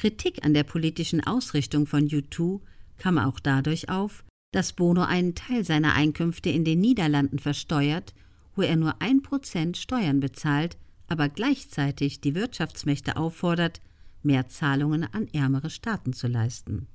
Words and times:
Kritik 0.00 0.46
an 0.46 0.54
der 0.54 0.64
politischen 0.64 1.22
Ausrichtung 1.22 1.86
von 1.86 2.08
U2 2.08 2.60
kam 2.96 3.18
auch 3.18 3.38
dadurch 3.38 3.90
auf, 3.90 4.24
dass 4.50 4.72
Bono 4.72 5.02
einen 5.02 5.34
Teil 5.34 5.62
seiner 5.62 5.92
Einkünfte 5.92 6.48
in 6.48 6.64
den 6.64 6.80
Niederlanden 6.80 7.38
versteuert, 7.38 8.14
wo 8.56 8.62
er 8.62 8.76
nur 8.76 9.02
ein 9.02 9.20
Prozent 9.20 9.76
Steuern 9.76 10.20
bezahlt, 10.20 10.78
aber 11.06 11.28
gleichzeitig 11.28 12.22
die 12.22 12.34
Wirtschaftsmächte 12.34 13.18
auffordert, 13.18 13.82
mehr 14.22 14.48
Zahlungen 14.48 15.04
an 15.04 15.28
ärmere 15.34 15.68
Staaten 15.68 16.14
zu 16.14 16.28
leisten. 16.28 16.86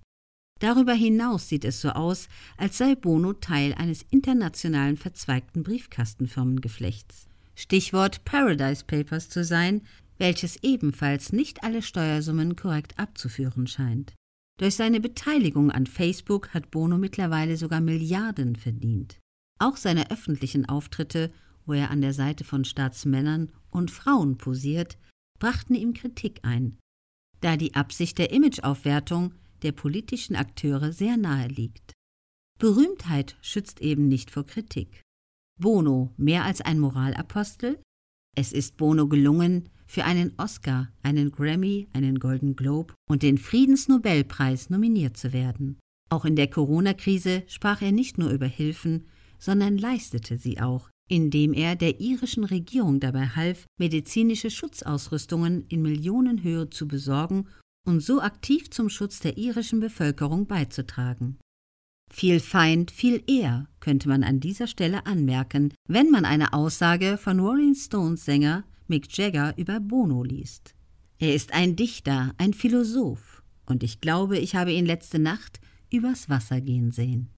Darüber 0.59 0.93
hinaus 0.93 1.47
sieht 1.47 1.63
es 1.63 1.81
so 1.81 1.89
aus, 1.89 2.27
als 2.57 2.79
sei 2.79 2.95
Bono 2.95 3.33
Teil 3.33 3.75
eines 3.75 4.03
internationalen 4.09 4.97
verzweigten 4.97 5.61
Briefkastenfirmengeflechts. 5.61 7.27
Stichwort 7.53 8.25
Paradise 8.25 8.83
Papers 8.83 9.29
zu 9.29 9.43
sein, 9.43 9.83
welches 10.17 10.57
ebenfalls 10.63 11.33
nicht 11.33 11.63
alle 11.63 11.81
Steuersummen 11.81 12.55
korrekt 12.55 12.97
abzuführen 12.97 13.67
scheint. 13.67 14.13
Durch 14.57 14.75
seine 14.75 15.01
Beteiligung 15.01 15.71
an 15.71 15.85
Facebook 15.85 16.53
hat 16.53 16.71
Bono 16.71 16.97
mittlerweile 16.97 17.57
sogar 17.57 17.81
Milliarden 17.81 18.55
verdient. 18.55 19.19
Auch 19.59 19.75
seine 19.75 20.11
öffentlichen 20.11 20.67
Auftritte, 20.67 21.31
wo 21.65 21.73
er 21.73 21.89
an 21.91 22.01
der 22.01 22.13
Seite 22.13 22.43
von 22.43 22.63
Staatsmännern 22.63 23.51
und 23.69 23.91
Frauen 23.91 24.37
posiert, 24.37 24.97
brachten 25.39 25.75
ihm 25.75 25.93
Kritik 25.93 26.39
ein, 26.43 26.77
da 27.41 27.57
die 27.57 27.75
Absicht 27.75 28.17
der 28.17 28.31
Imageaufwertung 28.31 29.33
der 29.61 29.73
politischen 29.73 30.35
Akteure 30.35 30.93
sehr 30.93 31.17
nahe 31.17 31.47
liegt. 31.47 31.93
Berühmtheit 32.59 33.35
schützt 33.41 33.81
eben 33.81 34.07
nicht 34.07 34.31
vor 34.31 34.45
Kritik. 34.45 35.01
Bono 35.59 36.13
mehr 36.17 36.45
als 36.45 36.61
ein 36.61 36.79
Moralapostel? 36.79 37.81
Es 38.35 38.53
ist 38.53 38.77
Bono 38.77 39.07
gelungen, 39.07 39.69
für 39.85 40.03
einen 40.03 40.33
Oscar, 40.37 40.89
einen 41.03 41.31
Grammy, 41.31 41.87
einen 41.93 42.19
Golden 42.19 42.55
Globe 42.55 42.93
und 43.09 43.23
den 43.23 43.37
Friedensnobelpreis 43.37 44.69
nominiert 44.69 45.17
zu 45.17 45.33
werden. 45.33 45.77
Auch 46.09 46.25
in 46.25 46.35
der 46.35 46.47
Corona-Krise 46.47 47.43
sprach 47.47 47.81
er 47.81 47.91
nicht 47.91 48.17
nur 48.17 48.29
über 48.29 48.45
Hilfen, 48.47 49.07
sondern 49.39 49.77
leistete 49.77 50.37
sie 50.37 50.59
auch, 50.59 50.89
indem 51.09 51.53
er 51.53 51.75
der 51.75 51.99
irischen 51.99 52.43
Regierung 52.43 52.99
dabei 52.99 53.27
half, 53.27 53.65
medizinische 53.79 54.49
Schutzausrüstungen 54.49 55.65
in 55.67 55.81
Millionenhöhe 55.81 56.69
zu 56.69 56.87
besorgen 56.87 57.47
und 57.85 58.01
so 58.01 58.21
aktiv 58.21 58.71
zum 58.71 58.89
Schutz 58.89 59.19
der 59.19 59.37
irischen 59.37 59.79
Bevölkerung 59.79 60.47
beizutragen. 60.47 61.37
Viel 62.11 62.39
Feind, 62.39 62.91
viel 62.91 63.23
eher, 63.27 63.67
könnte 63.79 64.07
man 64.09 64.23
an 64.23 64.39
dieser 64.39 64.67
Stelle 64.67 65.05
anmerken, 65.05 65.73
wenn 65.87 66.11
man 66.11 66.25
eine 66.25 66.53
Aussage 66.53 67.17
von 67.17 67.39
Rolling 67.39 67.75
Stones 67.75 68.25
Sänger 68.25 68.63
Mick 68.87 69.15
Jagger 69.17 69.57
über 69.57 69.79
Bono 69.79 70.23
liest. 70.23 70.75
Er 71.17 71.33
ist 71.33 71.53
ein 71.53 71.75
Dichter, 71.75 72.33
ein 72.37 72.53
Philosoph, 72.53 73.43
und 73.65 73.83
ich 73.83 74.01
glaube, 74.01 74.37
ich 74.37 74.55
habe 74.55 74.73
ihn 74.73 74.85
letzte 74.85 75.17
Nacht 75.17 75.59
übers 75.91 76.29
Wasser 76.29 76.61
gehen 76.61 76.91
sehen. 76.91 77.31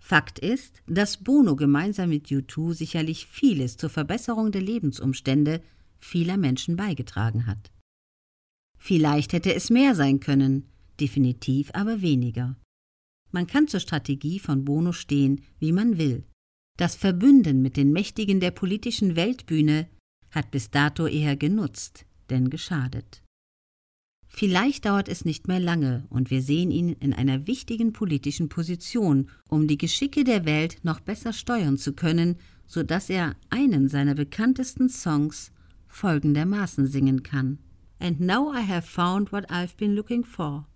Fakt 0.00 0.40
ist, 0.40 0.82
dass 0.86 1.22
Bono 1.22 1.54
gemeinsam 1.54 2.10
mit 2.10 2.26
U2 2.26 2.74
sicherlich 2.74 3.26
vieles 3.26 3.76
zur 3.76 3.88
Verbesserung 3.88 4.50
der 4.50 4.62
Lebensumstände 4.62 5.62
vieler 6.00 6.36
Menschen 6.36 6.76
beigetragen 6.76 7.46
hat. 7.46 7.70
Vielleicht 8.78 9.32
hätte 9.32 9.54
es 9.54 9.70
mehr 9.70 9.94
sein 9.94 10.18
können, 10.18 10.66
definitiv 10.98 11.70
aber 11.72 12.02
weniger. 12.02 12.56
Man 13.30 13.46
kann 13.46 13.68
zur 13.68 13.80
Strategie 13.80 14.40
von 14.40 14.64
Bono 14.64 14.92
stehen, 14.92 15.42
wie 15.60 15.72
man 15.72 15.98
will. 15.98 16.24
Das 16.76 16.96
Verbünden 16.96 17.62
mit 17.62 17.76
den 17.76 17.92
Mächtigen 17.92 18.40
der 18.40 18.50
politischen 18.50 19.14
Weltbühne 19.14 19.88
hat 20.32 20.50
bis 20.50 20.70
dato 20.70 21.06
eher 21.06 21.36
genutzt, 21.36 22.04
denn 22.30 22.50
geschadet. 22.50 23.22
Vielleicht 24.26 24.86
dauert 24.86 25.08
es 25.08 25.26
nicht 25.26 25.46
mehr 25.46 25.60
lange 25.60 26.06
und 26.08 26.30
wir 26.30 26.40
sehen 26.40 26.70
ihn 26.70 26.88
in 26.88 27.12
einer 27.12 27.46
wichtigen 27.46 27.92
politischen 27.92 28.48
Position, 28.48 29.28
um 29.48 29.68
die 29.68 29.76
Geschicke 29.76 30.24
der 30.24 30.46
Welt 30.46 30.78
noch 30.82 31.00
besser 31.00 31.34
steuern 31.34 31.76
zu 31.76 31.92
können, 31.92 32.36
so 32.66 32.82
dass 32.82 33.10
er 33.10 33.36
einen 33.50 33.88
seiner 33.88 34.14
bekanntesten 34.14 34.88
Songs 34.88 35.52
folgendermaßen 35.86 36.86
singen 36.86 37.22
kann. 37.22 37.58
And 37.98 38.20
now 38.20 38.50
I 38.50 38.66
have 38.66 38.86
found 38.86 39.32
what 39.32 39.50
I've 39.50 39.76
been 39.76 39.94
looking 39.94 40.24
for. 40.24 40.66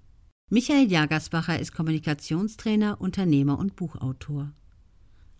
Michael 0.51 0.93
Jagersbacher 0.93 1.59
ist 1.59 1.73
Kommunikationstrainer, 1.73 3.01
Unternehmer 3.01 3.59
und 3.59 3.75
Buchautor. 3.75 4.53